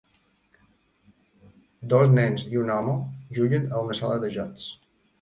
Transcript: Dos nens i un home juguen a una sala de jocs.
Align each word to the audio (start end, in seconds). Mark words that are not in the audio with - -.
Dos 1.95 2.09
nens 2.15 2.49
i 2.57 2.63
un 2.65 2.75
home 2.79 2.99
juguen 3.41 3.71
a 3.71 3.87
una 3.87 4.03
sala 4.05 4.21
de 4.27 4.37
jocs. 4.41 4.71